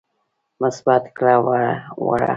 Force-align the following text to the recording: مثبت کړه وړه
مثبت 0.61 1.03
کړه 1.17 1.35
وړه 2.05 2.29